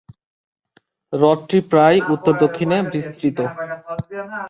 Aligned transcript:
হ্রদটি 1.13 1.57
প্রায় 1.71 1.97
উত্তর-দক্ষিণে 2.13 2.77
বিস্তৃত। 2.93 3.37